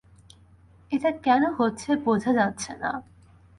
এটা 0.91 1.09
কেন 1.17 1.43
হচ্ছে 1.57 1.89
বোঝা 2.05 2.31
যাচ্ছে 2.33 2.71
না। 2.73 2.91